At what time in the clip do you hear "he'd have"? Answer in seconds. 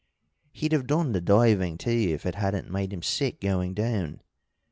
0.51-0.87